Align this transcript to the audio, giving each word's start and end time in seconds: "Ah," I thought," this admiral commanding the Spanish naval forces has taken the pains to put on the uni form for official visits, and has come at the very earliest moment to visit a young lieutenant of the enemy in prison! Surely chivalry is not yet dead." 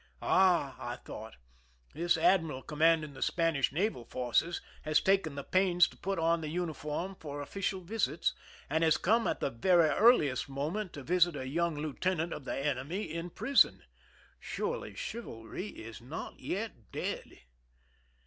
"Ah," 0.23 0.75
I 0.79 0.95
thought," 0.95 1.35
this 1.93 2.17
admiral 2.17 2.63
commanding 2.63 3.13
the 3.13 3.21
Spanish 3.21 3.71
naval 3.71 4.03
forces 4.03 4.59
has 4.81 4.99
taken 4.99 5.35
the 5.35 5.43
pains 5.43 5.87
to 5.89 5.95
put 5.95 6.17
on 6.17 6.41
the 6.41 6.49
uni 6.49 6.73
form 6.73 7.13
for 7.19 7.39
official 7.39 7.81
visits, 7.81 8.33
and 8.67 8.83
has 8.83 8.97
come 8.97 9.27
at 9.27 9.41
the 9.41 9.51
very 9.51 9.89
earliest 9.89 10.49
moment 10.49 10.93
to 10.93 11.03
visit 11.03 11.35
a 11.35 11.47
young 11.47 11.75
lieutenant 11.75 12.33
of 12.33 12.45
the 12.45 12.57
enemy 12.57 13.03
in 13.13 13.29
prison! 13.29 13.83
Surely 14.39 14.95
chivalry 14.95 15.67
is 15.67 16.01
not 16.01 16.39
yet 16.39 16.91
dead." 16.91 17.37